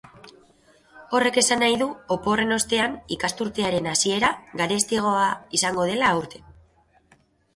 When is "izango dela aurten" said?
5.59-6.49